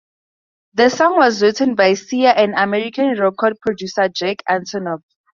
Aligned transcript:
The 0.73 0.89
song 0.89 1.17
was 1.17 1.43
written 1.43 1.75
by 1.75 1.93
Sia 1.93 2.29
and 2.31 2.55
American 2.57 3.19
record 3.19 3.59
producer 3.63 4.09
Jack 4.09 4.37
Antonoff. 4.49 5.03